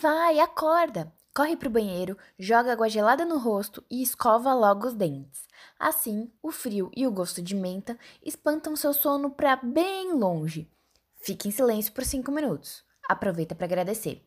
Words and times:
vai, 0.00 0.40
acorda! 0.40 1.12
Corre 1.34 1.56
pro 1.56 1.70
banheiro, 1.70 2.16
joga 2.38 2.72
água 2.72 2.88
gelada 2.88 3.24
no 3.24 3.38
rosto 3.38 3.84
e 3.88 4.02
escova 4.02 4.52
logo 4.52 4.88
os 4.88 4.94
dentes. 4.94 5.46
Assim, 5.78 6.32
o 6.42 6.50
frio 6.50 6.90
e 6.96 7.06
o 7.06 7.12
gosto 7.12 7.40
de 7.40 7.54
menta 7.54 7.98
espantam 8.22 8.74
seu 8.74 8.92
sono 8.92 9.30
para 9.30 9.56
bem 9.56 10.12
longe. 10.12 10.68
Fique 11.16 11.46
em 11.46 11.50
silêncio 11.52 11.92
por 11.92 12.04
5 12.04 12.32
minutos. 12.32 12.82
Aproveita 13.08 13.54
para 13.54 13.66
agradecer. 13.66 14.26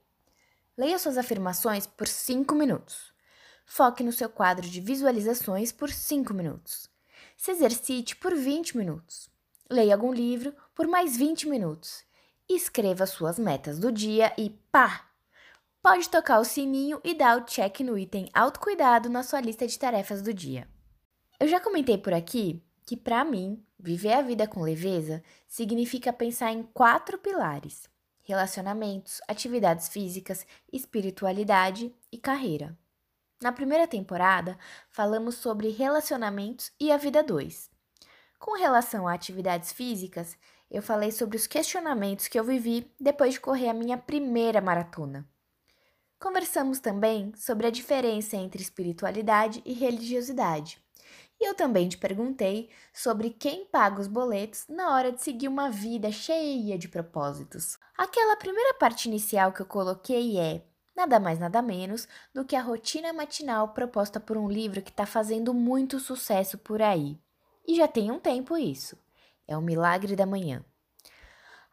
Leia 0.77 0.97
suas 0.97 1.17
afirmações 1.17 1.85
por 1.85 2.07
5 2.07 2.55
minutos. 2.55 3.11
Foque 3.65 4.03
no 4.03 4.11
seu 4.11 4.29
quadro 4.29 4.67
de 4.67 4.79
visualizações 4.79 5.71
por 5.71 5.89
5 5.89 6.33
minutos. 6.33 6.89
Se 7.35 7.51
exercite 7.51 8.15
por 8.15 8.33
20 8.33 8.77
minutos. 8.77 9.29
Leia 9.69 9.95
algum 9.95 10.13
livro 10.13 10.53
por 10.73 10.87
mais 10.87 11.17
20 11.17 11.49
minutos. 11.49 12.03
Escreva 12.47 13.05
suas 13.05 13.37
metas 13.37 13.79
do 13.79 13.91
dia 13.91 14.33
e 14.37 14.49
pá! 14.71 15.12
Pode 15.83 16.09
tocar 16.09 16.39
o 16.39 16.45
sininho 16.45 17.01
e 17.03 17.13
dar 17.13 17.37
o 17.37 17.43
check 17.43 17.81
no 17.81 17.97
item 17.97 18.29
autocuidado 18.33 19.09
na 19.09 19.21
sua 19.21 19.41
lista 19.41 19.67
de 19.67 19.77
tarefas 19.77 20.21
do 20.21 20.33
dia. 20.33 20.65
Eu 21.37 21.45
já 21.45 21.59
comentei 21.59 21.97
por 21.97 22.13
aqui 22.13 22.63
que, 22.85 22.95
para 22.95 23.25
mim, 23.25 23.61
viver 23.77 24.13
a 24.13 24.21
vida 24.21 24.47
com 24.47 24.61
leveza 24.61 25.21
significa 25.45 26.13
pensar 26.13 26.53
em 26.53 26.63
quatro 26.63 27.17
pilares: 27.17 27.89
relacionamentos, 28.21 29.19
atividades 29.27 29.89
físicas, 29.89 30.47
espiritualidade 30.71 31.93
e 32.09 32.17
carreira. 32.17 32.79
Na 33.41 33.51
primeira 33.51 33.85
temporada, 33.85 34.57
falamos 34.89 35.35
sobre 35.35 35.67
relacionamentos 35.67 36.71
e 36.79 36.93
a 36.93 36.97
vida 36.97 37.21
2. 37.21 37.69
Com 38.39 38.57
relação 38.57 39.05
a 39.05 39.13
atividades 39.13 39.73
físicas, 39.73 40.37
eu 40.71 40.81
falei 40.81 41.11
sobre 41.11 41.35
os 41.35 41.45
questionamentos 41.45 42.29
que 42.29 42.39
eu 42.39 42.43
vivi 42.45 42.89
depois 42.97 43.33
de 43.33 43.41
correr 43.41 43.67
a 43.67 43.73
minha 43.73 43.97
primeira 43.97 44.61
maratona. 44.61 45.27
Conversamos 46.23 46.79
também 46.79 47.33
sobre 47.35 47.67
a 47.67 47.69
diferença 47.69 48.37
entre 48.37 48.61
espiritualidade 48.61 49.61
e 49.65 49.73
religiosidade. 49.73 50.81
E 51.37 51.45
eu 51.45 51.53
também 51.53 51.89
te 51.89 51.97
perguntei 51.97 52.69
sobre 52.93 53.29
quem 53.29 53.65
paga 53.65 53.99
os 53.99 54.07
boletos 54.07 54.63
na 54.69 54.93
hora 54.93 55.11
de 55.11 55.21
seguir 55.21 55.49
uma 55.49 55.69
vida 55.69 56.13
cheia 56.13 56.77
de 56.77 56.87
propósitos. 56.87 57.77
Aquela 57.97 58.37
primeira 58.37 58.73
parte 58.75 59.09
inicial 59.09 59.51
que 59.51 59.61
eu 59.61 59.65
coloquei 59.65 60.39
é 60.39 60.63
nada 60.95 61.19
mais 61.19 61.39
nada 61.39 61.61
menos 61.61 62.07
do 62.33 62.45
que 62.45 62.55
a 62.55 62.61
rotina 62.61 63.11
matinal 63.11 63.73
proposta 63.73 64.17
por 64.17 64.37
um 64.37 64.47
livro 64.47 64.81
que 64.81 64.91
está 64.91 65.05
fazendo 65.05 65.53
muito 65.53 65.99
sucesso 65.99 66.57
por 66.57 66.81
aí. 66.81 67.19
E 67.67 67.75
já 67.75 67.85
tem 67.85 68.09
um 68.09 68.19
tempo 68.19 68.55
isso. 68.55 68.97
É 69.45 69.57
o 69.57 69.61
Milagre 69.61 70.15
da 70.15 70.25
Manhã. 70.25 70.63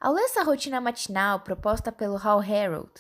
Ao 0.00 0.12
ler 0.12 0.24
essa 0.24 0.42
rotina 0.42 0.80
matinal 0.80 1.38
proposta 1.38 1.92
pelo 1.92 2.16
Hal 2.16 2.40
Harold, 2.40 2.90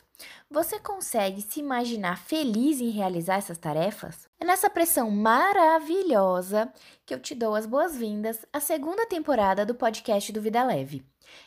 você 0.50 0.78
consegue 0.78 1.42
se 1.42 1.60
imaginar 1.60 2.18
feliz 2.18 2.80
em 2.80 2.90
realizar 2.90 3.36
essas 3.36 3.58
tarefas? 3.58 4.28
É 4.38 4.44
nessa 4.44 4.68
pressão 4.68 5.10
maravilhosa 5.10 6.72
que 7.06 7.14
eu 7.14 7.20
te 7.20 7.34
dou 7.34 7.54
as 7.54 7.66
boas-vindas 7.66 8.44
à 8.52 8.60
segunda 8.60 9.06
temporada 9.06 9.64
do 9.64 9.74
podcast 9.74 10.32
do 10.32 10.40
Vida 10.40 10.62
Leve. 10.64 11.04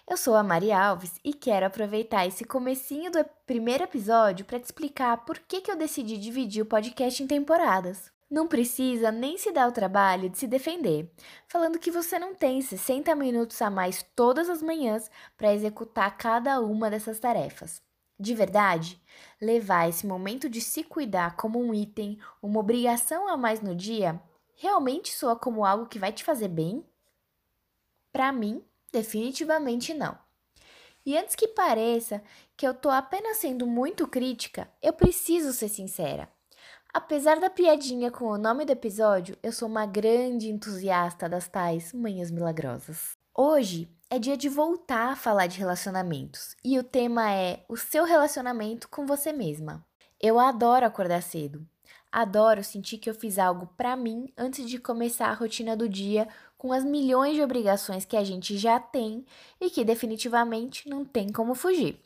Eu 0.10 0.18
sou 0.18 0.36
a 0.36 0.44
Mari 0.44 0.72
Alves 0.72 1.20
e 1.24 1.34
quero 1.34 1.66
aproveitar 1.66 2.26
esse 2.26 2.46
comecinho 2.46 3.12
do 3.12 3.26
primeiro 3.46 3.84
episódio 3.84 4.46
para 4.46 4.60
te 4.60 4.66
explicar 4.66 5.26
por 5.26 5.40
que, 5.40 5.62
que 5.62 5.72
eu 5.72 5.76
decidi 5.76 6.18
dividir 6.18 6.62
o 6.62 6.66
podcast 6.66 7.22
em 7.22 7.28
temporadas. 7.28 8.12
Não 8.30 8.48
precisa 8.48 9.12
nem 9.12 9.38
se 9.38 9.52
dar 9.52 9.68
o 9.68 9.72
trabalho 9.72 10.30
de 10.30 10.38
se 10.40 10.48
defender, 10.48 11.12
falando 11.48 11.78
que 11.78 11.92
você 11.92 12.18
não 12.18 12.34
tem 12.34 12.62
60 12.62 13.14
minutos 13.16 13.62
a 13.62 13.70
mais 13.70 14.04
todas 14.16 14.50
as 14.50 14.62
manhãs 14.64 15.10
para 15.38 15.54
executar 15.54 16.18
cada 16.18 16.60
uma 16.60 16.90
dessas 16.90 17.20
tarefas. 17.20 17.80
De 18.20 18.34
verdade, 18.34 19.02
levar 19.42 19.90
esse 19.90 20.06
momento 20.06 20.50
de 20.50 20.62
se 20.62 20.84
cuidar 20.84 21.36
como 21.36 21.60
um 21.60 21.74
item, 21.74 22.20
uma 22.42 22.60
obrigação 22.60 23.28
a 23.28 23.36
mais 23.36 23.62
no 23.62 23.76
dia, 23.76 24.22
realmente 24.56 25.14
soa 25.14 25.36
como 25.36 25.66
algo 25.66 25.88
que 25.88 26.00
vai 26.00 26.12
te 26.12 26.24
fazer 26.24 26.48
bem? 26.48 26.86
Para 28.12 28.32
mim, 28.32 28.64
definitivamente 28.92 29.94
não. 29.94 30.18
E 31.06 31.18
antes 31.18 31.36
que 31.36 31.48
pareça 31.50 32.24
que 32.56 32.66
eu 32.66 32.74
tô 32.74 32.90
apenas 32.90 33.38
sendo 33.38 33.68
muito 33.68 34.08
crítica, 34.08 34.70
eu 34.82 34.94
preciso 34.94 35.52
ser 35.52 35.68
sincera. 35.68 36.30
Apesar 36.94 37.40
da 37.40 37.50
piadinha 37.50 38.12
com 38.12 38.26
o 38.26 38.38
nome 38.38 38.66
do 38.66 38.72
episódio, 38.72 39.36
eu 39.42 39.52
sou 39.52 39.68
uma 39.68 39.86
grande 39.86 40.48
entusiasta 40.48 41.28
das 41.28 41.48
tais 41.48 41.92
manhãs 41.92 42.30
milagrosas. 42.30 43.18
Hoje 43.36 43.90
é 44.14 44.20
dia 44.20 44.38
de 44.38 44.48
voltar 44.48 45.14
a 45.14 45.16
falar 45.16 45.48
de 45.48 45.58
relacionamentos 45.58 46.56
e 46.64 46.78
o 46.78 46.84
tema 46.84 47.32
é 47.34 47.66
o 47.68 47.76
seu 47.76 48.04
relacionamento 48.04 48.88
com 48.88 49.08
você 49.08 49.34
mesma. 49.34 49.84
Eu 50.22 50.40
adoro 50.40 50.86
acordar 50.86 51.24
cedo. 51.24 51.68
Adoro 52.12 52.64
sentir 52.64 53.00
que 53.00 53.10
eu 53.10 53.16
fiz 53.16 53.40
algo 53.40 53.66
para 53.76 53.96
mim 53.96 54.32
antes 54.38 54.70
de 54.70 54.78
começar 54.78 55.30
a 55.30 55.34
rotina 55.34 55.76
do 55.76 55.90
dia 55.90 56.28
com 56.60 56.72
as 56.72 56.86
milhões 56.86 57.34
de 57.34 57.42
obrigações 57.42 58.06
que 58.06 58.16
a 58.16 58.24
gente 58.24 58.56
já 58.56 58.80
tem 58.80 59.26
e 59.60 59.68
que 59.72 59.84
definitivamente 59.84 60.88
não 60.88 61.04
tem 61.04 61.32
como 61.32 61.56
fugir. 61.56 62.00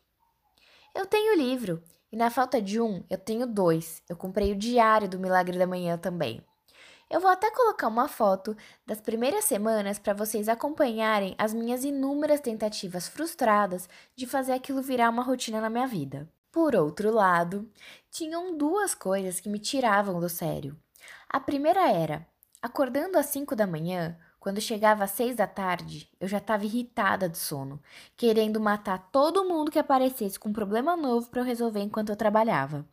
Eu 0.96 1.06
tenho 1.06 1.38
livro 1.38 1.84
e 2.10 2.16
na 2.16 2.30
falta 2.30 2.62
de 2.62 2.80
um, 2.80 3.04
eu 3.10 3.18
tenho 3.18 3.46
dois. 3.46 4.02
Eu 4.08 4.16
comprei 4.16 4.54
o 4.54 4.58
diário 4.58 5.10
do 5.10 5.20
Milagre 5.20 5.60
da 5.60 5.68
Manhã 5.68 5.98
também. 5.98 6.42
Eu 7.10 7.22
vou 7.22 7.30
até 7.30 7.50
colocar 7.52 7.88
uma 7.88 8.10
foto 8.10 8.56
das 8.86 9.00
primeiras 9.00 9.46
semanas 9.46 9.98
para 9.98 10.14
vocês 10.14 10.50
acompanharem 10.50 11.36
as 11.38 11.54
minhas 11.54 11.86
inúmeras 11.86 12.42
tentativas 12.42 13.08
frustradas 13.08 13.88
de 14.14 14.28
fazer 14.28 14.52
aquilo 14.52 14.82
virar 14.82 15.10
uma 15.10 15.24
rotina 15.24 15.62
na 15.62 15.70
minha 15.70 15.88
vida. 15.88 16.30
Por 16.52 16.76
outro 16.76 17.10
lado, 17.10 17.70
tinham 18.12 18.58
duas 18.58 18.94
coisas 18.94 19.40
que 19.40 19.48
me 19.48 19.58
tiravam 19.58 20.20
do 20.20 20.28
sério. 20.28 20.78
A 21.30 21.40
primeira 21.40 21.90
era, 21.90 22.28
acordando 22.62 23.18
às 23.18 23.28
5 23.28 23.56
da 23.56 23.66
manhã, 23.66 24.18
quando 24.38 24.62
chegava 24.62 25.04
às 25.04 25.12
seis 25.12 25.36
da 25.36 25.48
tarde, 25.48 26.10
eu 26.20 26.28
já 26.28 26.38
estava 26.38 26.66
irritada 26.66 27.28
de 27.28 27.38
sono, 27.38 27.82
querendo 28.16 28.60
matar 28.60 29.10
todo 29.12 29.44
mundo 29.44 29.72
que 29.72 29.80
aparecesse 29.80 30.40
com 30.40 30.50
um 30.50 30.54
problema 30.54 30.96
novo 30.96 31.30
para 31.30 31.42
eu 31.42 31.46
resolver 31.46 31.82
enquanto 31.82 32.10
eu 32.10 32.16
trabalhava. 32.16 32.86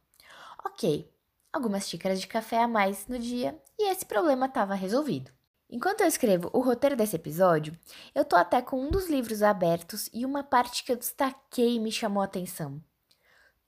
Ok, 0.65 1.09
algumas 1.55 1.89
xícaras 1.89 2.21
de 2.21 2.27
café 2.27 2.59
a 2.59 2.69
mais 2.69 3.07
no 3.07 3.17
dia 3.17 3.57
e 3.79 3.89
esse 3.89 4.05
problema 4.05 4.47
estava 4.47 4.75
resolvido. 4.75 5.31
Enquanto 5.71 6.01
eu 6.01 6.09
escrevo 6.09 6.51
o 6.53 6.61
roteiro 6.61 6.97
desse 6.97 7.15
episódio, 7.15 7.79
eu 8.13 8.25
tô 8.25 8.35
até 8.35 8.61
com 8.61 8.81
um 8.81 8.91
dos 8.91 9.09
livros 9.09 9.41
abertos 9.41 10.11
e 10.13 10.27
uma 10.27 10.43
parte 10.43 10.83
que 10.83 10.91
eu 10.91 10.97
destaquei 10.97 11.79
me 11.79 11.93
chamou 11.93 12.23
a 12.23 12.27
atenção. 12.27 12.83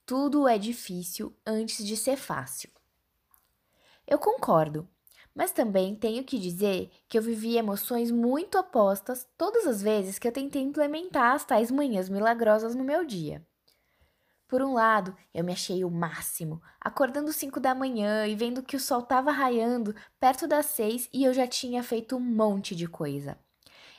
Tudo 0.05 0.49
é 0.49 0.59
difícil 0.59 1.35
antes 1.47 1.85
de 1.85 1.97
ser 1.97 2.17
fácil. 2.17 2.71
Eu 4.07 4.19
concordo, 4.19 4.89
mas 5.33 5.53
também 5.53 5.95
tenho 5.95 6.25
que 6.25 6.39
dizer 6.39 6.91
que 7.09 7.17
eu 7.17 7.23
vivi 7.23 7.57
emoções 7.57 8.11
muito 8.11 8.59
opostas 8.59 9.29
todas 9.39 9.65
as 9.67 9.81
vezes 9.81 10.19
que 10.19 10.27
eu 10.27 10.33
tentei 10.33 10.63
implementar 10.63 11.35
as 11.35 11.45
tais 11.45 11.71
manhãs 11.71 12.09
milagrosas 12.09 12.75
no 12.75 12.85
meu 12.85 13.05
dia. 13.05 13.47
Por 14.49 14.63
um 14.63 14.75
lado, 14.75 15.17
eu 15.35 15.43
me 15.43 15.53
achei 15.53 15.85
o 15.85 15.91
máximo, 15.91 16.63
acordando 16.81 17.33
5 17.33 17.59
da 17.59 17.75
manhã 17.75 18.27
e 18.27 18.37
vendo 18.37 18.63
que 18.63 18.77
o 18.77 18.81
sol 18.81 19.01
estava 19.01 19.33
raiando 19.33 19.95
perto 20.21 20.47
das 20.47 20.67
6 20.67 21.09
e 21.13 21.25
eu 21.25 21.35
já 21.35 21.47
tinha 21.47 21.83
feito 21.83 22.17
um 22.17 22.21
monte 22.21 22.75
de 22.77 22.87
coisa. 22.87 23.37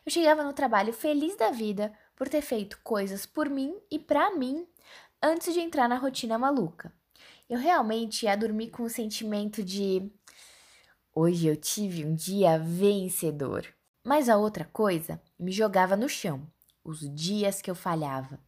Eu 0.05 0.11
chegava 0.11 0.43
no 0.43 0.53
trabalho 0.53 0.93
feliz 0.93 1.35
da 1.35 1.51
vida 1.51 1.91
por 2.15 2.29
ter 2.29 2.41
feito 2.41 2.79
coisas 2.81 3.25
por 3.25 3.49
mim 3.49 3.75
e 3.91 3.99
para 3.99 4.33
mim 4.35 4.65
antes 5.21 5.53
de 5.53 5.59
entrar 5.59 5.89
na 5.89 5.97
rotina 5.97 6.37
maluca. 6.37 6.93
Eu 7.49 7.59
realmente 7.59 8.23
ia 8.25 8.37
dormir 8.37 8.69
com 8.69 8.83
o 8.83 8.89
sentimento 8.89 9.61
de 9.61 10.09
Hoje 11.19 11.47
eu 11.47 11.55
tive 11.55 12.05
um 12.05 12.13
dia 12.13 12.59
vencedor. 12.59 13.65
Mas 14.03 14.29
a 14.29 14.37
outra 14.37 14.63
coisa 14.63 15.21
me 15.37 15.51
jogava 15.51 15.97
no 15.97 16.07
chão, 16.07 16.47
os 16.83 16.99
dias 17.13 17.61
que 17.61 17.69
eu 17.69 17.75
falhava. 17.75 18.39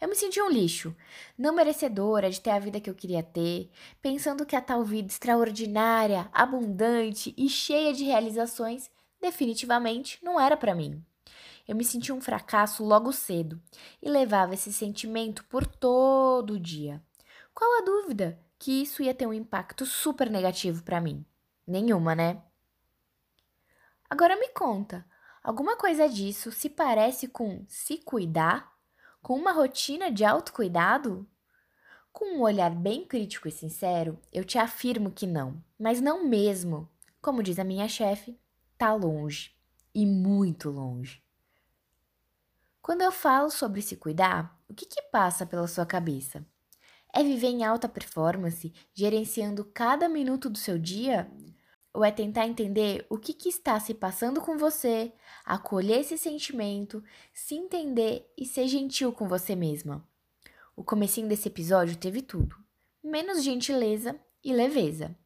Eu 0.00 0.08
me 0.08 0.14
sentia 0.14 0.44
um 0.44 0.50
lixo, 0.50 0.94
não 1.36 1.52
merecedora 1.52 2.30
de 2.30 2.40
ter 2.40 2.50
a 2.50 2.58
vida 2.58 2.80
que 2.80 2.88
eu 2.88 2.94
queria 2.94 3.22
ter, 3.22 3.68
pensando 4.00 4.46
que 4.46 4.54
a 4.54 4.60
tal 4.60 4.84
vida 4.84 5.08
extraordinária, 5.08 6.28
abundante 6.32 7.34
e 7.36 7.48
cheia 7.48 7.92
de 7.92 8.04
realizações 8.04 8.88
definitivamente 9.20 10.18
não 10.22 10.38
era 10.38 10.56
para 10.56 10.74
mim. 10.74 11.04
Eu 11.66 11.74
me 11.74 11.84
sentia 11.84 12.14
um 12.14 12.20
fracasso 12.20 12.84
logo 12.84 13.12
cedo 13.12 13.60
e 14.00 14.08
levava 14.08 14.54
esse 14.54 14.72
sentimento 14.72 15.44
por 15.44 15.66
todo 15.66 16.54
o 16.54 16.60
dia. 16.60 17.02
Qual 17.52 17.78
a 17.78 17.84
dúvida 17.84 18.40
que 18.56 18.82
isso 18.82 19.02
ia 19.02 19.12
ter 19.12 19.26
um 19.26 19.34
impacto 19.34 19.84
super 19.84 20.30
negativo 20.30 20.82
para 20.84 21.00
mim? 21.00 21.26
Nenhuma, 21.66 22.14
né? 22.14 22.40
Agora 24.08 24.38
me 24.38 24.48
conta, 24.50 25.04
alguma 25.42 25.76
coisa 25.76 26.08
disso 26.08 26.52
se 26.52 26.70
parece 26.70 27.26
com 27.28 27.64
se 27.68 27.98
cuidar? 27.98 28.77
Com 29.22 29.34
uma 29.36 29.52
rotina 29.52 30.10
de 30.10 30.24
autocuidado? 30.24 31.28
Com 32.12 32.36
um 32.36 32.42
olhar 32.42 32.74
bem 32.74 33.04
crítico 33.04 33.48
e 33.48 33.52
sincero, 33.52 34.18
eu 34.32 34.44
te 34.44 34.58
afirmo 34.58 35.10
que 35.10 35.26
não, 35.26 35.62
mas 35.78 36.00
não 36.00 36.24
mesmo. 36.24 36.88
Como 37.20 37.42
diz 37.42 37.58
a 37.58 37.64
minha 37.64 37.88
chefe, 37.88 38.38
tá 38.76 38.94
longe 38.94 39.54
e 39.94 40.06
muito 40.06 40.70
longe. 40.70 41.22
Quando 42.80 43.02
eu 43.02 43.12
falo 43.12 43.50
sobre 43.50 43.82
se 43.82 43.96
cuidar, 43.96 44.58
o 44.68 44.74
que, 44.74 44.86
que 44.86 45.02
passa 45.02 45.44
pela 45.44 45.66
sua 45.66 45.84
cabeça? 45.84 46.46
É 47.12 47.22
viver 47.22 47.48
em 47.48 47.64
alta 47.64 47.88
performance, 47.88 48.72
gerenciando 48.94 49.64
cada 49.64 50.08
minuto 50.08 50.48
do 50.48 50.56
seu 50.56 50.78
dia? 50.78 51.30
Ou 51.98 52.04
é 52.04 52.12
tentar 52.12 52.46
entender 52.46 53.04
o 53.10 53.18
que, 53.18 53.32
que 53.32 53.48
está 53.48 53.80
se 53.80 53.92
passando 53.92 54.40
com 54.40 54.56
você, 54.56 55.12
acolher 55.44 56.02
esse 56.02 56.16
sentimento, 56.16 57.02
se 57.34 57.56
entender 57.56 58.32
e 58.38 58.46
ser 58.46 58.68
gentil 58.68 59.12
com 59.12 59.26
você 59.26 59.56
mesma? 59.56 60.08
O 60.76 60.84
comecinho 60.84 61.26
desse 61.26 61.48
episódio 61.48 61.96
teve 61.96 62.22
tudo, 62.22 62.54
menos 63.02 63.42
gentileza 63.42 64.16
e 64.44 64.52
leveza. 64.52 65.18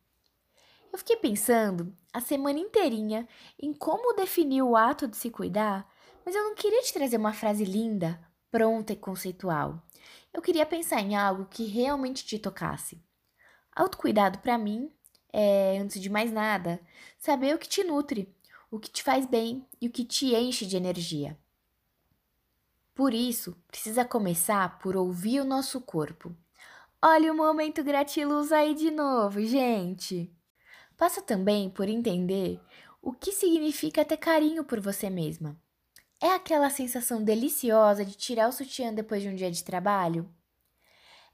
Eu 0.91 0.99
fiquei 0.99 1.17
pensando 1.17 1.95
a 2.11 2.23
semana 2.23 2.59
inteirinha 2.59 3.29
em 3.61 3.75
como 3.75 4.17
definir 4.17 4.63
o 4.63 4.75
ato 4.75 5.07
de 5.07 5.19
se 5.19 5.29
cuidar, 5.29 5.87
mas 6.25 6.35
eu 6.35 6.43
não 6.43 6.55
queria 6.55 6.81
te 6.81 6.95
trazer 6.95 7.19
uma 7.19 7.35
frase 7.35 7.67
linda, 7.67 8.19
pronta 8.51 8.95
e 8.95 8.97
conceitual. 8.97 9.87
Eu 10.33 10.41
queria 10.41 10.65
pensar 10.65 11.03
em 11.03 11.17
algo 11.17 11.45
que 11.45 11.67
realmente 11.67 12.25
te 12.25 12.39
tocasse. 12.39 13.05
Autocuidado 13.77 14.39
para 14.39 14.57
mim 14.57 14.91
é, 15.33 15.79
antes 15.79 16.01
de 16.01 16.11
mais 16.11 16.31
nada, 16.31 16.81
saber 17.19 17.55
o 17.55 17.59
que 17.59 17.69
te 17.69 17.83
nutre, 17.83 18.29
o 18.71 18.79
que 18.79 18.91
te 18.91 19.03
faz 19.03 19.27
bem 19.27 19.67
e 19.81 19.89
o 19.89 19.91
que 19.91 20.05
te 20.05 20.35
enche 20.35 20.67
de 20.67 20.77
energia. 20.77 21.39
Por 22.95 23.15
isso, 23.15 23.57
precisa 23.69 24.05
começar 24.05 24.79
por 24.79 24.97
ouvir 24.97 25.41
o 25.41 25.45
nosso 25.45 25.81
corpo. 25.81 26.37
Olha 27.01 27.33
o 27.33 27.37
momento 27.37 27.83
gratiluz 27.83 28.53
aí 28.53 28.75
de 28.75 28.91
novo, 28.91 29.41
gente! 29.41 30.31
Passa 30.97 31.23
também 31.23 31.71
por 31.71 31.89
entender 31.89 32.61
o 33.01 33.13
que 33.13 33.33
significa 33.33 34.05
ter 34.05 34.19
carinho 34.19 34.63
por 34.63 34.79
você 34.79 35.11
mesma. 35.11 35.61
É 36.21 36.29
aquela 36.29 36.71
sensação 36.71 37.25
deliciosa 37.25 38.05
de 38.05 38.15
tirar 38.15 38.49
o 38.49 38.53
sutiã 38.53 38.95
depois 38.95 39.23
de 39.23 39.29
um 39.29 39.35
dia 39.35 39.51
de 39.51 39.65
trabalho? 39.65 40.33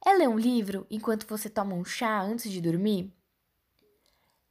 É 0.03 0.15
ler 0.15 0.29
um 0.29 0.39
livro 0.39 0.87
enquanto 0.89 1.27
você 1.27 1.51
toma 1.51 1.75
um 1.75 1.85
chá 1.85 2.23
antes 2.23 2.51
de 2.51 2.61
dormir? 2.61 3.13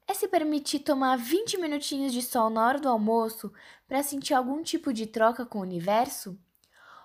É 0.10 0.14
se 0.14 0.26
permitir 0.26 0.80
tomar 0.80 1.18
20 1.18 1.58
minutinhos 1.60 2.14
de 2.14 2.22
sol 2.22 2.50
na 2.50 2.66
hora 2.66 2.80
do 2.80 2.88
almoço 2.88 3.52
para 3.86 4.02
sentir 4.02 4.34
algum 4.34 4.64
tipo 4.64 4.94
de 4.94 5.06
troca 5.06 5.46
com 5.46 5.60
o 5.60 5.64
universo? 5.64 6.40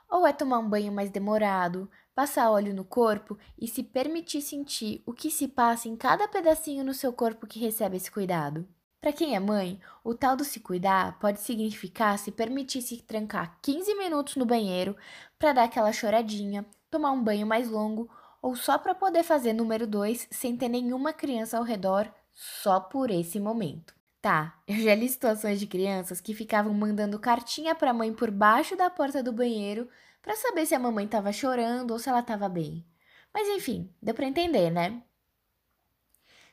Ou 0.08 0.24
é 0.24 0.32
tomar 0.32 0.60
um 0.60 0.68
banho 0.68 0.92
mais 0.92 1.10
demorado, 1.10 1.90
passar 2.14 2.48
óleo 2.48 2.72
no 2.72 2.84
corpo 2.84 3.36
e 3.58 3.66
se 3.66 3.82
permitir 3.82 4.40
sentir 4.40 5.02
o 5.04 5.12
que 5.12 5.32
se 5.32 5.48
passa 5.48 5.88
em 5.88 5.96
cada 5.96 6.28
pedacinho 6.28 6.84
no 6.84 6.94
seu 6.94 7.12
corpo 7.12 7.44
que 7.44 7.58
recebe 7.58 7.96
esse 7.96 8.08
cuidado? 8.08 8.68
Para 9.00 9.12
quem 9.12 9.34
é 9.34 9.40
mãe, 9.40 9.80
o 10.04 10.14
tal 10.14 10.36
do 10.36 10.44
se 10.44 10.60
cuidar 10.60 11.18
pode 11.18 11.40
significar 11.40 12.16
se 12.20 12.30
permitir 12.30 12.82
se 12.82 13.02
trancar 13.02 13.58
15 13.62 13.96
minutos 13.96 14.36
no 14.36 14.46
banheiro 14.46 14.96
para 15.40 15.52
dar 15.52 15.64
aquela 15.64 15.92
choradinha, 15.92 16.64
tomar 16.88 17.10
um 17.10 17.24
banho 17.24 17.48
mais 17.48 17.68
longo 17.68 18.08
ou 18.40 18.54
só 18.54 18.78
para 18.78 18.94
poder 18.94 19.24
fazer 19.24 19.52
número 19.52 19.88
2 19.88 20.28
sem 20.30 20.56
ter 20.56 20.68
nenhuma 20.68 21.12
criança 21.12 21.58
ao 21.58 21.64
redor 21.64 22.08
só 22.32 22.80
por 22.80 23.10
esse 23.10 23.38
momento. 23.38 23.94
Tá, 24.20 24.62
eu 24.68 24.76
já 24.76 24.94
li 24.94 25.08
situações 25.08 25.58
de 25.58 25.66
crianças 25.66 26.20
que 26.20 26.32
ficavam 26.32 26.72
mandando 26.72 27.18
cartinha 27.18 27.74
para 27.74 27.90
a 27.90 27.94
mãe 27.94 28.14
por 28.14 28.30
baixo 28.30 28.76
da 28.76 28.88
porta 28.88 29.22
do 29.22 29.32
banheiro 29.32 29.88
para 30.22 30.36
saber 30.36 30.64
se 30.64 30.74
a 30.74 30.78
mamãe 30.78 31.06
estava 31.06 31.32
chorando 31.32 31.90
ou 31.90 31.98
se 31.98 32.08
ela 32.08 32.20
estava 32.20 32.48
bem. 32.48 32.86
Mas 33.34 33.48
enfim, 33.48 33.92
deu 34.00 34.14
para 34.14 34.26
entender, 34.26 34.70
né? 34.70 35.02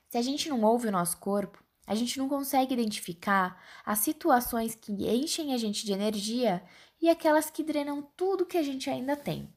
Se 0.10 0.18
a 0.18 0.22
gente 0.24 0.50
não 0.50 0.64
ouve 0.64 0.88
o 0.88 0.92
nosso 0.92 1.18
corpo, 1.20 1.64
a 1.86 1.94
gente 1.94 2.18
não 2.18 2.28
consegue 2.28 2.74
identificar 2.74 3.64
as 3.86 4.00
situações 4.00 4.74
que 4.74 4.92
enchem 5.08 5.54
a 5.54 5.58
gente 5.58 5.86
de 5.86 5.94
energia 5.94 6.64
e 7.00 7.10
aquelas 7.10 7.52
que 7.52 7.64
drenam 7.64 8.02
tudo 8.18 8.46
que 8.46 8.58
a 8.58 8.64
gente 8.64 8.90
ainda 8.90 9.16
tem. 9.16 9.54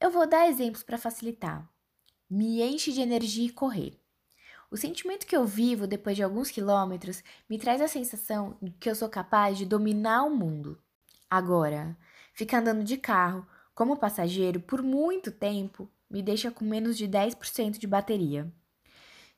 Eu 0.00 0.10
vou 0.10 0.26
dar 0.26 0.48
exemplos 0.48 0.82
para 0.82 0.98
facilitar. 0.98 1.68
Me 2.28 2.60
enche 2.62 2.92
de 2.92 3.00
energia 3.00 3.46
e 3.46 3.50
correr. 3.50 4.01
O 4.72 4.76
sentimento 4.78 5.26
que 5.26 5.36
eu 5.36 5.44
vivo 5.44 5.86
depois 5.86 6.16
de 6.16 6.22
alguns 6.22 6.50
quilômetros 6.50 7.22
me 7.46 7.58
traz 7.58 7.82
a 7.82 7.86
sensação 7.86 8.56
de 8.62 8.70
que 8.70 8.88
eu 8.88 8.94
sou 8.94 9.06
capaz 9.06 9.58
de 9.58 9.66
dominar 9.66 10.24
o 10.24 10.34
mundo. 10.34 10.78
Agora, 11.28 11.94
ficar 12.32 12.60
andando 12.60 12.82
de 12.82 12.96
carro 12.96 13.46
como 13.74 13.98
passageiro 13.98 14.60
por 14.60 14.82
muito 14.82 15.30
tempo 15.30 15.90
me 16.08 16.22
deixa 16.22 16.50
com 16.50 16.64
menos 16.64 16.96
de 16.96 17.06
10% 17.06 17.78
de 17.78 17.86
bateria. 17.86 18.50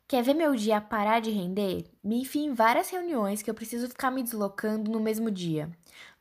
Quer 0.06 0.22
ver 0.22 0.34
meu 0.34 0.54
dia 0.54 0.80
parar 0.80 1.18
de 1.18 1.32
render? 1.32 1.90
Me 2.00 2.20
enfia 2.20 2.46
em 2.46 2.54
várias 2.54 2.88
reuniões 2.90 3.42
que 3.42 3.50
eu 3.50 3.54
preciso 3.54 3.88
ficar 3.88 4.12
me 4.12 4.22
deslocando 4.22 4.88
no 4.88 5.00
mesmo 5.00 5.32
dia. 5.32 5.68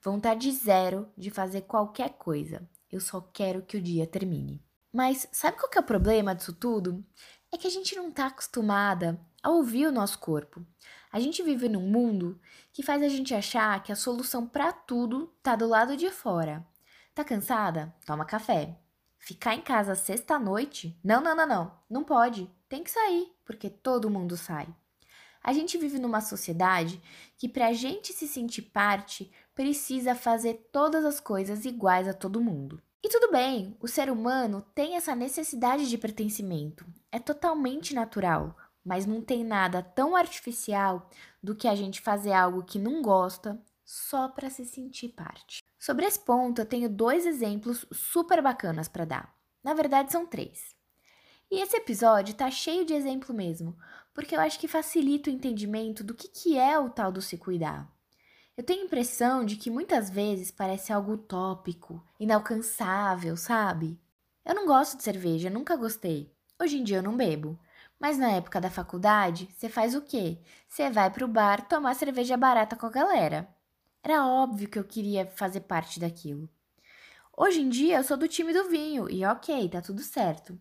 Vontade 0.02 0.52
zero 0.52 1.08
de 1.16 1.30
fazer 1.30 1.62
qualquer 1.62 2.14
coisa. 2.14 2.68
Eu 2.92 3.00
só 3.00 3.22
quero 3.22 3.62
que 3.62 3.78
o 3.78 3.82
dia 3.82 4.08
termine. 4.08 4.60
Mas 4.92 5.28
sabe 5.32 5.58
qual 5.58 5.70
que 5.70 5.78
é 5.78 5.82
o 5.82 5.86
problema 5.86 6.34
disso 6.34 6.54
tudo? 6.54 7.06
É 7.54 7.58
que 7.58 7.68
a 7.68 7.70
gente 7.70 7.96
não 7.96 8.10
está 8.10 8.28
acostumada 8.28 9.20
a 9.42 9.50
ouvir 9.50 9.86
o 9.86 9.92
nosso 9.92 10.18
corpo. 10.18 10.66
A 11.12 11.20
gente 11.20 11.44
vive 11.44 11.70
num 11.70 11.88
mundo 11.88 12.40
que 12.72 12.82
faz 12.82 13.04
a 13.04 13.08
gente 13.08 13.36
achar 13.36 13.84
que 13.84 13.92
a 13.92 13.96
solução 13.96 14.48
para 14.48 14.74
tudo 14.74 15.28
tá 15.44 15.56
do 15.56 15.68
lado 15.68 15.96
de 15.96 16.10
fora. 16.10 16.66
Tá 17.14 17.24
cansada? 17.24 17.94
Toma 18.06 18.26
café. 18.26 18.76
Ficar 19.20 19.54
em 19.54 19.62
casa 19.62 19.94
sexta-noite? 19.94 21.00
Não, 21.04 21.22
não, 21.22 21.36
não, 21.36 21.46
não. 21.46 21.80
Não 21.88 22.04
pode. 22.04 22.50
Tem 22.68 22.84
que 22.84 22.90
sair, 22.90 23.32
porque 23.46 23.70
todo 23.70 24.10
mundo 24.10 24.36
sai. 24.36 24.68
A 25.44 25.54
gente 25.54 25.78
vive 25.78 26.00
numa 26.00 26.22
sociedade 26.22 27.00
que, 27.38 27.48
para 27.48 27.68
a 27.68 27.74
gente 27.74 28.14
se 28.14 28.28
sentir 28.28 28.64
parte, 28.64 29.32
precisa 29.54 30.16
fazer 30.16 30.70
todas 30.72 31.06
as 31.06 31.20
coisas 31.20 31.66
iguais 31.66 32.08
a 32.08 32.14
todo 32.14 32.42
mundo. 32.42 32.82
E 33.04 33.10
tudo 33.10 33.30
bem, 33.30 33.76
o 33.82 33.88
ser 33.88 34.10
humano 34.10 34.62
tem 34.74 34.96
essa 34.96 35.14
necessidade 35.14 35.90
de 35.90 35.98
pertencimento, 35.98 36.86
é 37.12 37.20
totalmente 37.20 37.94
natural, 37.94 38.56
mas 38.84 39.06
não 39.06 39.22
tem 39.22 39.44
nada 39.44 39.84
tão 39.84 40.16
artificial 40.16 41.10
do 41.42 41.54
que 41.54 41.68
a 41.68 41.76
gente 41.76 42.00
fazer 42.00 42.32
algo 42.32 42.64
que 42.64 42.80
não 42.80 43.02
gosta 43.02 43.62
só 43.84 44.30
para 44.30 44.50
se 44.50 44.66
sentir 44.66 45.10
parte. 45.10 45.62
Sobre 45.78 46.06
esse 46.06 46.18
ponto, 46.18 46.62
eu 46.62 46.66
tenho 46.66 46.90
dois 46.90 47.26
exemplos 47.26 47.86
super 47.92 48.42
bacanas 48.42 48.88
para 48.88 49.04
dar. 49.04 49.36
Na 49.62 49.74
verdade, 49.74 50.10
são 50.10 50.26
três. 50.26 50.74
E 51.52 51.62
esse 51.62 51.76
episódio 51.76 52.34
tá 52.34 52.50
cheio 52.50 52.86
de 52.86 52.94
exemplo 52.94 53.36
mesmo, 53.36 53.78
porque 54.14 54.34
eu 54.34 54.40
acho 54.40 54.58
que 54.58 54.68
facilita 54.68 55.30
o 55.30 55.34
entendimento 55.34 56.06
do 56.06 56.14
que, 56.14 56.30
que 56.30 56.58
é 56.58 56.80
o 56.80 56.90
tal 56.90 57.12
do 57.12 57.22
se 57.22 57.38
cuidar. 57.38 57.92
Eu 58.56 58.64
tenho 58.64 58.84
a 58.84 58.86
impressão 58.86 59.44
de 59.44 59.56
que 59.56 59.72
muitas 59.72 60.10
vezes 60.12 60.52
parece 60.52 60.94
algo 60.94 61.14
utópico, 61.14 62.04
inalcançável, 62.20 63.36
sabe? 63.36 64.00
Eu 64.46 64.54
não 64.54 64.68
gosto 64.68 64.96
de 64.98 65.04
cerveja, 65.04 65.50
nunca 65.50 65.76
gostei. 65.76 66.32
Hoje 66.62 66.78
em 66.78 66.84
dia 66.84 66.98
eu 66.98 67.04
não 67.04 67.18
bebo. 67.18 67.60
Mas 68.00 68.18
na 68.18 68.32
época 68.32 68.62
da 68.62 68.70
faculdade, 68.70 69.50
você 69.56 69.68
faz 69.70 69.96
o 69.96 70.02
quê? 70.02 70.40
Você 70.68 70.90
vai 70.90 71.10
pro 71.10 71.28
bar 71.28 71.68
tomar 71.68 71.96
cerveja 71.96 72.38
barata 72.38 72.76
com 72.76 72.86
a 72.86 72.92
galera. 72.92 73.48
Era 74.04 74.28
óbvio 74.28 74.70
que 74.70 74.78
eu 74.78 74.84
queria 74.84 75.26
fazer 75.26 75.62
parte 75.62 76.00
daquilo. 76.00 76.48
Hoje 77.36 77.62
em 77.62 77.70
dia 77.70 77.98
eu 77.98 78.04
sou 78.04 78.18
do 78.18 78.28
time 78.28 78.54
do 78.54 78.70
vinho 78.70 79.10
e 79.10 79.26
ok, 79.26 79.70
tá 79.70 79.82
tudo 79.82 80.02
certo. 80.02 80.60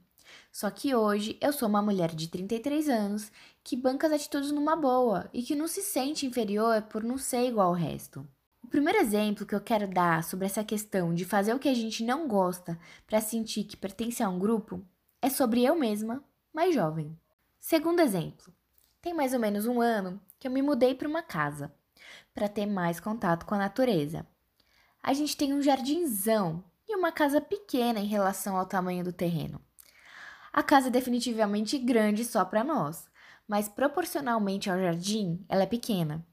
Só 0.51 0.71
que 0.71 0.95
hoje 0.95 1.37
eu 1.41 1.53
sou 1.53 1.69
uma 1.69 1.83
mulher 1.83 2.15
de 2.15 2.29
33 2.29 2.89
anos 2.89 3.33
que 3.65 3.77
banca 3.77 4.07
as 4.07 4.13
atitudes 4.13 4.53
numa 4.53 4.77
boa 4.77 5.29
e 5.33 5.43
que 5.43 5.55
não 5.55 5.67
se 5.67 5.83
sente 5.83 6.27
inferior 6.27 6.83
por 6.83 7.03
não 7.03 7.17
ser 7.17 7.47
igual 7.47 7.69
ao 7.69 7.75
resto. 7.75 8.27
O 8.63 8.67
primeiro 8.67 8.99
exemplo 8.99 9.47
que 9.47 9.55
eu 9.55 9.61
quero 9.61 9.89
dar 9.89 10.25
sobre 10.25 10.47
essa 10.47 10.65
questão 10.65 11.15
de 11.15 11.25
fazer 11.25 11.55
o 11.55 11.59
que 11.59 11.69
a 11.69 11.75
gente 11.75 12.05
não 12.05 12.27
gosta 12.29 12.79
para 13.07 13.21
sentir 13.21 13.65
que 13.65 13.77
pertence 13.77 14.23
a 14.23 14.29
um 14.29 14.39
grupo 14.39 14.85
é 15.21 15.29
sobre 15.29 15.65
eu 15.65 15.77
mesma, 15.77 16.23
mais 16.53 16.75
jovem. 16.75 17.17
Segundo 17.61 18.01
exemplo, 18.01 18.53
tem 19.01 19.15
mais 19.15 19.33
ou 19.33 19.41
menos 19.41 19.67
um 19.67 19.81
ano 19.81 20.21
que 20.39 20.47
eu 20.47 20.51
me 20.51 20.63
mudei 20.63 20.95
para 20.95 21.09
uma 21.09 21.23
casa 21.23 21.73
para 22.35 22.49
ter 22.49 22.67
mais 22.67 22.99
contato 22.99 23.47
com 23.47 23.55
a 23.55 23.59
natureza. 23.59 24.27
A 25.03 25.13
gente 25.13 25.37
tem 25.37 25.53
um 25.53 25.63
jardinzão 25.63 26.65
e 26.89 26.97
uma 26.97 27.13
casa 27.13 27.41
pequena 27.41 28.01
em 28.01 28.07
relação 28.07 28.57
ao 28.57 28.67
tamanho 28.67 29.05
do 29.05 29.13
terreno. 29.13 29.61
A 30.53 30.63
casa 30.63 30.89
é 30.89 30.91
definitivamente 30.91 31.79
grande 31.79 32.25
só 32.25 32.45
para 32.45 32.63
nós, 32.63 33.09
mas 33.49 33.69
proporcionalmente 33.69 34.69
ao 34.71 34.79
jardim, 34.79 35.45
ela 35.49 35.63
é 35.63 35.67
pequena. 35.67 36.27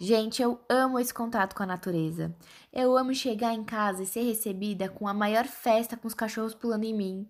Gente, 0.00 0.42
eu 0.42 0.64
amo 0.68 0.98
esse 0.98 1.12
contato 1.12 1.54
com 1.54 1.62
a 1.62 1.66
natureza. 1.66 2.34
Eu 2.72 2.96
amo 2.96 3.14
chegar 3.14 3.52
em 3.52 3.62
casa 3.62 4.02
e 4.02 4.06
ser 4.06 4.22
recebida 4.22 4.88
com 4.88 5.06
a 5.06 5.14
maior 5.14 5.44
festa 5.44 5.96
com 5.96 6.08
os 6.08 6.14
cachorros 6.14 6.54
pulando 6.54 6.84
em 6.84 6.94
mim. 6.94 7.28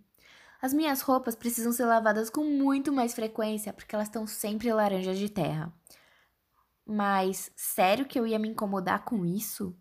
As 0.61 0.73
minhas 0.73 1.00
roupas 1.00 1.35
precisam 1.35 1.73
ser 1.73 1.87
lavadas 1.87 2.31
com 2.31 2.45
muito 2.45 2.93
mais 2.93 3.12
frequência 3.14 3.73
porque 3.73 3.95
elas 3.95 4.07
estão 4.07 4.26
sempre 4.26 4.73
laranjas 4.73 5.19
de 5.19 5.29
terra. 5.29 5.73
Mas 6.87 7.50
sério 7.57 8.07
que 8.07 8.19
eu 8.19 8.26
ia 8.26 8.38
me 8.38 8.49
incomodar 8.49 9.05
com 9.05 9.26
isso? 9.26 9.76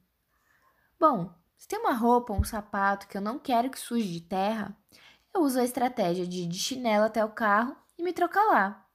Bom, 1.00 1.34
se 1.56 1.68
tem 1.68 1.80
uma 1.80 1.94
roupa 1.94 2.34
ou 2.34 2.40
um 2.40 2.44
sapato 2.44 3.08
que 3.08 3.16
eu 3.16 3.22
não 3.22 3.38
quero 3.38 3.70
que 3.70 3.80
suje 3.80 4.12
de 4.12 4.22
terra, 4.22 4.76
eu 5.34 5.42
uso 5.42 5.60
a 5.60 5.64
estratégia 5.64 6.28
de 6.28 6.42
ir 6.42 6.48
de 6.48 6.60
chinelo 6.60 7.06
até 7.06 7.24
o 7.24 7.30
carro 7.30 7.76
e 7.98 8.04
me 8.04 8.14
trocar 8.14 8.44
lá. 8.46 8.88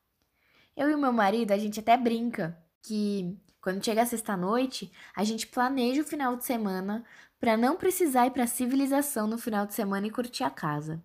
Eu 0.77 0.91
e 0.91 0.95
o 0.95 0.99
meu 0.99 1.13
marido, 1.13 1.53
a 1.53 1.59
gente 1.59 1.81
até 1.81 1.97
brinca 1.97 2.57
que 2.83 3.39
quando 3.61 3.85
chega 3.85 4.03
a 4.03 4.07
sexta-noite, 4.07 4.93
a 5.15 5.25
gente 5.25 5.47
planeja 5.47 6.03
o 6.03 6.05
final 6.05 6.37
de 6.37 6.45
semana 6.45 7.05
para 7.41 7.57
não 7.57 7.77
precisar 7.77 8.27
ir 8.27 8.31
para 8.31 8.45
a 8.45 8.47
civilização 8.47 9.27
no 9.27 9.39
final 9.39 9.67
de 9.67 9.75
semana 9.75 10.07
e 10.07 10.11
curtir 10.11 10.45
a 10.45 10.51
casa. 10.51 11.03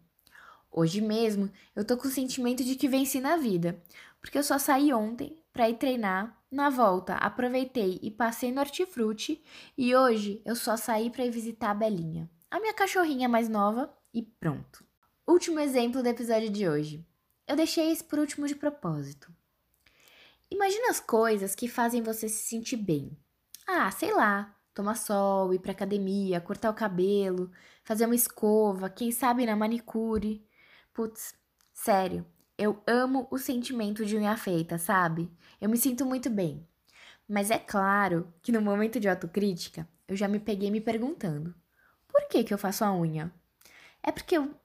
Hoje 0.70 1.02
mesmo 1.02 1.52
eu 1.76 1.84
tô 1.84 1.98
com 1.98 2.08
o 2.08 2.12
sentimento 2.12 2.64
de 2.64 2.76
que 2.76 2.88
venci 2.88 3.20
na 3.20 3.36
vida, 3.36 3.82
porque 4.20 4.38
eu 4.38 4.44
só 4.44 4.58
saí 4.58 4.94
ontem 4.94 5.42
para 5.52 5.70
ir 5.70 5.78
treinar. 5.78 6.38
Na 6.52 6.70
volta, 6.70 7.16
aproveitei 7.16 7.98
e 8.04 8.12
passei 8.12 8.52
no 8.52 8.60
hortifruti 8.60 9.42
e 9.78 9.96
hoje 9.96 10.42
eu 10.46 10.56
só 10.56 10.76
saí 10.76 11.10
para 11.10 11.26
ir 11.26 11.32
visitar 11.32 11.72
a 11.72 11.74
Belinha, 11.74 12.30
a 12.50 12.60
minha 12.60 12.74
cachorrinha 12.74 13.30
mais 13.30 13.48
nova 13.48 13.92
e 14.14 14.22
pronto. 14.22 14.91
Último 15.32 15.62
exemplo 15.62 16.04
do 16.04 16.10
episódio 16.10 16.50
de 16.50 16.68
hoje. 16.68 17.08
Eu 17.48 17.56
deixei 17.56 17.90
esse 17.90 18.04
por 18.04 18.20
último 18.20 18.46
de 18.48 18.54
propósito. 18.54 19.34
Imagina 20.52 20.90
as 20.90 21.00
coisas 21.00 21.56
que 21.56 21.70
fazem 21.70 22.02
você 22.02 22.28
se 22.28 22.50
sentir 22.50 22.76
bem. 22.76 23.18
Ah, 23.66 23.90
sei 23.92 24.14
lá, 24.14 24.54
tomar 24.74 24.96
sol, 24.96 25.54
ir 25.54 25.60
pra 25.60 25.72
academia, 25.72 26.42
cortar 26.42 26.70
o 26.70 26.74
cabelo, 26.74 27.50
fazer 27.82 28.08
uma 28.08 28.14
escova, 28.14 28.90
quem 28.90 29.10
sabe 29.10 29.46
na 29.46 29.56
manicure. 29.56 30.46
Putz, 30.94 31.34
sério, 31.72 32.26
eu 32.58 32.84
amo 32.86 33.26
o 33.32 33.38
sentimento 33.38 34.06
de 34.06 34.18
unha 34.18 34.36
feita, 34.36 34.78
sabe? 34.78 35.32
Eu 35.62 35.70
me 35.70 35.78
sinto 35.78 36.06
muito 36.06 36.30
bem. 36.30 36.68
Mas 37.26 37.50
é 37.50 37.58
claro 37.58 38.34
que 38.42 38.52
no 38.52 38.62
momento 38.62 39.00
de 39.00 39.08
autocrítica, 39.08 39.88
eu 40.10 40.18
já 40.18 40.28
me 40.28 40.42
peguei 40.42 40.70
me 40.70 40.82
perguntando: 40.82 41.56
por 42.06 42.28
que, 42.28 42.44
que 42.44 42.54
eu 42.54 42.58
faço 42.58 42.84
a 42.84 42.94
unha? 42.94 43.34
É 44.04 44.12
porque 44.12 44.36
eu 44.36 44.60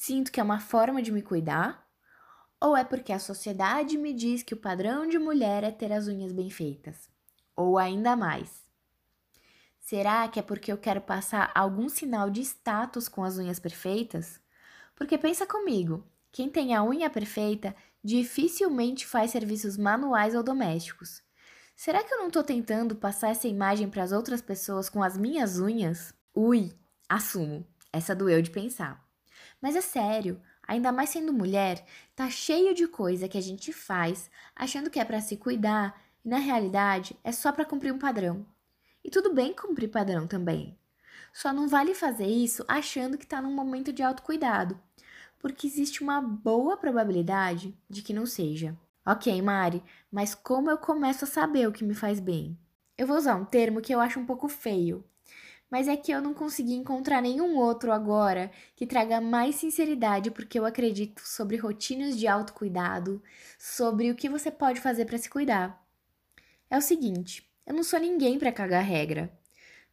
sinto 0.00 0.32
que 0.32 0.40
é 0.40 0.42
uma 0.42 0.58
forma 0.58 1.02
de 1.02 1.12
me 1.12 1.20
cuidar? 1.20 1.86
Ou 2.58 2.74
é 2.74 2.82
porque 2.82 3.12
a 3.12 3.18
sociedade 3.18 3.98
me 3.98 4.14
diz 4.14 4.42
que 4.42 4.54
o 4.54 4.56
padrão 4.56 5.06
de 5.06 5.18
mulher 5.18 5.62
é 5.62 5.70
ter 5.70 5.92
as 5.92 6.08
unhas 6.08 6.32
bem 6.32 6.48
feitas? 6.48 7.10
Ou 7.54 7.76
ainda 7.76 8.16
mais. 8.16 8.64
Será 9.78 10.26
que 10.26 10.38
é 10.38 10.42
porque 10.42 10.72
eu 10.72 10.78
quero 10.78 11.02
passar 11.02 11.52
algum 11.54 11.86
sinal 11.86 12.30
de 12.30 12.40
status 12.40 13.10
com 13.10 13.22
as 13.22 13.36
unhas 13.36 13.58
perfeitas? 13.58 14.40
Porque 14.96 15.18
pensa 15.18 15.46
comigo, 15.46 16.02
quem 16.32 16.48
tem 16.48 16.74
a 16.74 16.82
unha 16.82 17.10
perfeita 17.10 17.76
dificilmente 18.02 19.06
faz 19.06 19.30
serviços 19.30 19.76
manuais 19.76 20.34
ou 20.34 20.42
domésticos. 20.42 21.22
Será 21.76 22.02
que 22.02 22.14
eu 22.14 22.18
não 22.18 22.28
estou 22.28 22.42
tentando 22.42 22.96
passar 22.96 23.32
essa 23.32 23.46
imagem 23.46 23.90
para 23.90 24.02
as 24.02 24.12
outras 24.12 24.40
pessoas 24.40 24.88
com 24.88 25.02
as 25.02 25.18
minhas 25.18 25.58
unhas? 25.58 26.14
Ui, 26.34 26.72
assumo. 27.06 27.66
Essa 27.92 28.14
doeu 28.14 28.40
de 28.40 28.50
pensar. 28.50 29.09
Mas 29.60 29.76
é 29.76 29.80
sério, 29.80 30.40
ainda 30.66 30.92
mais 30.92 31.10
sendo 31.10 31.32
mulher, 31.32 31.84
tá 32.14 32.30
cheio 32.30 32.74
de 32.74 32.86
coisa 32.86 33.28
que 33.28 33.38
a 33.38 33.42
gente 33.42 33.72
faz 33.72 34.30
achando 34.54 34.90
que 34.90 35.00
é 35.00 35.04
para 35.04 35.20
se 35.20 35.36
cuidar 35.36 36.00
e 36.24 36.28
na 36.28 36.38
realidade 36.38 37.16
é 37.22 37.32
só 37.32 37.52
para 37.52 37.64
cumprir 37.64 37.92
um 37.92 37.98
padrão. 37.98 38.46
E 39.04 39.10
tudo 39.10 39.34
bem 39.34 39.52
cumprir 39.54 39.88
padrão 39.88 40.26
também. 40.26 40.78
Só 41.32 41.52
não 41.52 41.68
vale 41.68 41.94
fazer 41.94 42.26
isso 42.26 42.64
achando 42.66 43.16
que 43.16 43.24
está 43.24 43.40
num 43.40 43.54
momento 43.54 43.92
de 43.92 44.02
autocuidado 44.02 44.78
porque 45.40 45.66
existe 45.66 46.02
uma 46.02 46.20
boa 46.20 46.76
probabilidade 46.76 47.76
de 47.88 48.02
que 48.02 48.12
não 48.12 48.26
seja. 48.26 48.76
Ok, 49.04 49.40
Mari, 49.40 49.82
mas 50.12 50.34
como 50.34 50.70
eu 50.70 50.78
começo 50.78 51.24
a 51.24 51.28
saber 51.28 51.66
o 51.66 51.72
que 51.72 51.82
me 51.82 51.94
faz 51.94 52.20
bem? 52.20 52.56
Eu 52.96 53.06
vou 53.06 53.16
usar 53.16 53.34
um 53.34 53.46
termo 53.46 53.80
que 53.80 53.92
eu 53.92 54.00
acho 54.00 54.20
um 54.20 54.26
pouco 54.26 54.46
feio, 54.46 55.02
mas 55.70 55.86
é 55.86 55.96
que 55.96 56.10
eu 56.10 56.20
não 56.20 56.34
consegui 56.34 56.74
encontrar 56.74 57.22
nenhum 57.22 57.56
outro 57.56 57.92
agora 57.92 58.50
que 58.74 58.86
traga 58.86 59.20
mais 59.20 59.54
sinceridade 59.54 60.30
porque 60.30 60.58
eu 60.58 60.66
acredito 60.66 61.22
sobre 61.24 61.56
rotinas 61.56 62.18
de 62.18 62.26
autocuidado, 62.26 63.22
sobre 63.58 64.10
o 64.10 64.14
que 64.14 64.28
você 64.28 64.50
pode 64.50 64.80
fazer 64.80 65.04
para 65.04 65.18
se 65.18 65.30
cuidar. 65.30 65.86
É 66.68 66.76
o 66.76 66.82
seguinte, 66.82 67.48
eu 67.66 67.74
não 67.74 67.84
sou 67.84 68.00
ninguém 68.00 68.38
para 68.38 68.52
cagar 68.52 68.82
regra. 68.82 69.32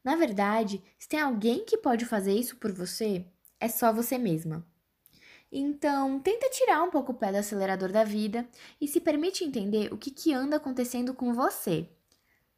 Na 0.03 0.15
verdade, 0.15 0.81
se 0.97 1.07
tem 1.07 1.19
alguém 1.19 1.63
que 1.63 1.77
pode 1.77 2.05
fazer 2.05 2.33
isso 2.33 2.55
por 2.55 2.71
você, 2.71 3.25
é 3.59 3.67
só 3.67 3.93
você 3.93 4.17
mesma. 4.17 4.65
Então, 5.51 6.19
tenta 6.19 6.49
tirar 6.49 6.83
um 6.83 6.89
pouco 6.89 7.11
o 7.11 7.15
pé 7.15 7.31
do 7.31 7.37
acelerador 7.37 7.91
da 7.91 8.03
vida 8.03 8.47
e 8.81 8.87
se 8.87 8.99
permite 8.99 9.43
entender 9.43 9.93
o 9.93 9.97
que, 9.97 10.11
que 10.11 10.33
anda 10.33 10.57
acontecendo 10.57 11.13
com 11.13 11.33
você. 11.33 11.89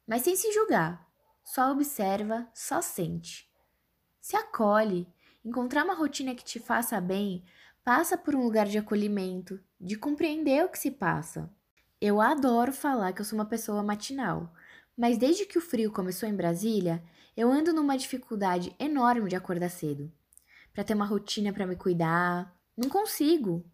Mas 0.06 0.22
sem 0.22 0.34
se 0.36 0.52
julgar. 0.52 1.09
Só 1.44 1.72
observa, 1.72 2.48
só 2.54 2.80
sente. 2.80 3.50
Se 4.20 4.36
acolhe. 4.36 5.08
Encontrar 5.44 5.84
uma 5.84 5.94
rotina 5.94 6.34
que 6.34 6.44
te 6.44 6.60
faça 6.60 7.00
bem 7.00 7.44
passa 7.82 8.16
por 8.16 8.34
um 8.34 8.42
lugar 8.42 8.66
de 8.66 8.78
acolhimento, 8.78 9.58
de 9.80 9.96
compreender 9.96 10.64
o 10.64 10.68
que 10.68 10.78
se 10.78 10.90
passa. 10.90 11.50
Eu 12.00 12.20
adoro 12.20 12.72
falar 12.72 13.12
que 13.12 13.20
eu 13.20 13.24
sou 13.24 13.38
uma 13.38 13.46
pessoa 13.46 13.82
matinal, 13.82 14.52
mas 14.96 15.16
desde 15.16 15.46
que 15.46 15.58
o 15.58 15.62
frio 15.62 15.90
começou 15.90 16.28
em 16.28 16.36
Brasília, 16.36 17.02
eu 17.36 17.50
ando 17.50 17.72
numa 17.72 17.96
dificuldade 17.96 18.74
enorme 18.78 19.30
de 19.30 19.36
acordar 19.36 19.70
cedo. 19.70 20.12
Para 20.72 20.84
ter 20.84 20.94
uma 20.94 21.06
rotina 21.06 21.52
para 21.52 21.66
me 21.66 21.74
cuidar, 21.74 22.54
não 22.76 22.88
consigo. 22.88 23.64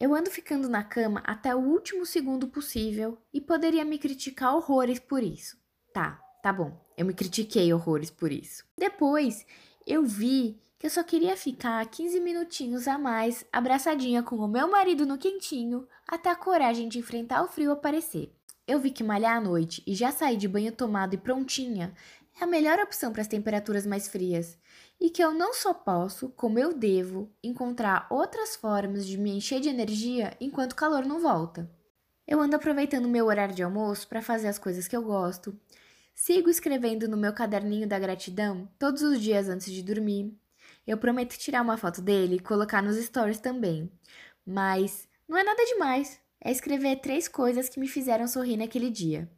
Eu 0.00 0.14
ando 0.14 0.30
ficando 0.30 0.68
na 0.68 0.82
cama 0.82 1.22
até 1.24 1.54
o 1.54 1.60
último 1.60 2.04
segundo 2.04 2.48
possível 2.48 3.18
e 3.32 3.40
poderia 3.40 3.84
me 3.84 3.98
criticar 3.98 4.54
horrores 4.54 4.98
por 4.98 5.22
isso. 5.22 5.56
Tá, 5.92 6.20
tá 6.42 6.52
bom. 6.52 6.76
Eu 6.96 7.06
me 7.06 7.14
critiquei 7.14 7.72
horrores 7.72 8.10
por 8.10 8.30
isso. 8.30 8.64
Depois, 8.76 9.46
eu 9.86 10.04
vi 10.04 10.60
que 10.78 10.86
eu 10.86 10.90
só 10.90 11.04
queria 11.04 11.36
ficar 11.36 11.86
15 11.86 12.18
minutinhos 12.20 12.88
a 12.88 12.98
mais 12.98 13.46
abraçadinha 13.52 14.22
com 14.22 14.36
o 14.36 14.48
meu 14.48 14.68
marido 14.68 15.06
no 15.06 15.16
quentinho 15.16 15.86
até 16.06 16.28
a 16.28 16.36
coragem 16.36 16.88
de 16.88 16.98
enfrentar 16.98 17.42
o 17.44 17.48
frio 17.48 17.70
aparecer. 17.70 18.34
Eu 18.66 18.80
vi 18.80 18.90
que 18.90 19.04
malhar 19.04 19.36
à 19.36 19.40
noite 19.40 19.82
e 19.86 19.94
já 19.94 20.10
sair 20.10 20.36
de 20.36 20.48
banho 20.48 20.72
tomado 20.72 21.14
e 21.14 21.18
prontinha 21.18 21.94
é 22.40 22.44
a 22.44 22.46
melhor 22.46 22.78
opção 22.80 23.12
para 23.12 23.22
as 23.22 23.28
temperaturas 23.28 23.86
mais 23.86 24.08
frias 24.08 24.58
e 25.00 25.10
que 25.10 25.22
eu 25.22 25.32
não 25.32 25.52
só 25.52 25.74
posso, 25.74 26.30
como 26.30 26.58
eu 26.58 26.72
devo, 26.72 27.30
encontrar 27.42 28.06
outras 28.10 28.56
formas 28.56 29.06
de 29.06 29.18
me 29.18 29.30
encher 29.36 29.60
de 29.60 29.68
energia 29.68 30.36
enquanto 30.40 30.72
o 30.72 30.76
calor 30.76 31.04
não 31.04 31.20
volta. 31.20 31.70
Eu 32.26 32.40
ando 32.40 32.56
aproveitando 32.56 33.08
meu 33.08 33.26
horário 33.26 33.54
de 33.54 33.62
almoço 33.62 34.08
para 34.08 34.22
fazer 34.22 34.48
as 34.48 34.58
coisas 34.58 34.86
que 34.86 34.96
eu 34.96 35.02
gosto. 35.02 35.58
Sigo 36.14 36.48
escrevendo 36.48 37.08
no 37.08 37.16
meu 37.16 37.32
caderninho 37.32 37.88
da 37.88 37.98
gratidão 37.98 38.68
todos 38.78 39.02
os 39.02 39.20
dias 39.20 39.48
antes 39.48 39.72
de 39.72 39.82
dormir. 39.82 40.32
Eu 40.86 40.98
prometo 40.98 41.38
tirar 41.38 41.62
uma 41.62 41.76
foto 41.76 42.00
dele 42.00 42.36
e 42.36 42.40
colocar 42.40 42.82
nos 42.82 42.96
stories 42.96 43.40
também. 43.40 43.90
Mas 44.44 45.08
não 45.28 45.36
é 45.36 45.44
nada 45.44 45.64
demais. 45.64 46.20
É 46.40 46.50
escrever 46.50 46.96
três 46.96 47.28
coisas 47.28 47.68
que 47.68 47.78
me 47.78 47.88
fizeram 47.88 48.26
sorrir 48.26 48.56
naquele 48.56 48.90
dia. 48.90 49.30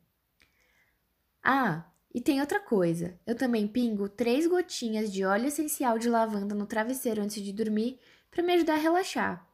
Ah, 1.42 1.84
e 2.14 2.20
tem 2.20 2.40
outra 2.40 2.60
coisa, 2.60 3.18
eu 3.26 3.34
também 3.34 3.66
pingo 3.66 4.08
três 4.08 4.46
gotinhas 4.46 5.12
de 5.12 5.24
óleo 5.24 5.48
essencial 5.48 5.98
de 5.98 6.08
lavanda 6.08 6.54
no 6.54 6.66
travesseiro 6.66 7.20
antes 7.20 7.42
de 7.42 7.52
dormir 7.52 7.98
para 8.30 8.42
me 8.42 8.54
ajudar 8.54 8.74
a 8.74 8.78
relaxar. 8.78 9.46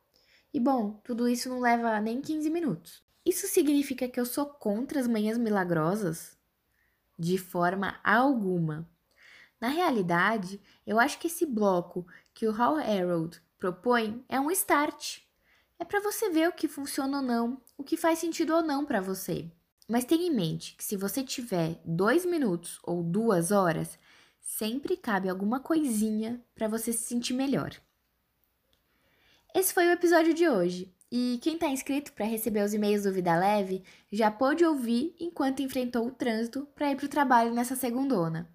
E 0.52 0.60
bom, 0.60 1.00
tudo 1.04 1.28
isso 1.28 1.48
não 1.48 1.60
leva 1.60 2.00
nem 2.00 2.20
15 2.20 2.50
minutos. 2.50 3.02
Isso 3.24 3.46
significa 3.46 4.08
que 4.08 4.20
eu 4.20 4.26
sou 4.26 4.46
contra 4.46 5.00
as 5.00 5.08
manhãs 5.08 5.38
milagrosas? 5.38 6.39
De 7.22 7.36
forma 7.36 8.00
alguma. 8.02 8.88
Na 9.60 9.68
realidade, 9.68 10.58
eu 10.86 10.98
acho 10.98 11.18
que 11.18 11.26
esse 11.26 11.44
bloco 11.44 12.06
que 12.32 12.48
o 12.48 12.50
Hal 12.50 12.78
Harold 12.78 13.38
propõe 13.58 14.24
é 14.26 14.40
um 14.40 14.50
start. 14.50 15.18
É 15.78 15.84
para 15.84 16.00
você 16.00 16.30
ver 16.30 16.48
o 16.48 16.52
que 16.52 16.66
funciona 16.66 17.18
ou 17.18 17.22
não, 17.22 17.60
o 17.76 17.84
que 17.84 17.94
faz 17.94 18.20
sentido 18.20 18.54
ou 18.54 18.62
não 18.62 18.86
para 18.86 19.02
você. 19.02 19.52
Mas 19.86 20.06
tenha 20.06 20.28
em 20.28 20.34
mente 20.34 20.74
que 20.76 20.82
se 20.82 20.96
você 20.96 21.22
tiver 21.22 21.78
dois 21.84 22.24
minutos 22.24 22.78
ou 22.82 23.02
duas 23.02 23.50
horas, 23.50 23.98
sempre 24.40 24.96
cabe 24.96 25.28
alguma 25.28 25.60
coisinha 25.60 26.42
para 26.54 26.68
você 26.68 26.90
se 26.90 27.02
sentir 27.02 27.34
melhor. 27.34 27.76
Esse 29.54 29.74
foi 29.74 29.86
o 29.88 29.92
episódio 29.92 30.32
de 30.32 30.48
hoje. 30.48 30.90
E 31.12 31.38
quem 31.42 31.54
está 31.54 31.68
inscrito 31.68 32.12
para 32.12 32.24
receber 32.24 32.64
os 32.64 32.72
e-mails 32.72 33.02
do 33.02 33.12
Vida 33.12 33.36
Leve 33.36 33.82
já 34.12 34.30
pôde 34.30 34.64
ouvir 34.64 35.14
enquanto 35.18 35.60
enfrentou 35.62 36.06
o 36.06 36.12
trânsito 36.12 36.68
para 36.74 36.92
ir 36.92 36.96
para 36.96 37.06
o 37.06 37.08
trabalho 37.08 37.52
nessa 37.52 37.74
segundona. 37.74 38.48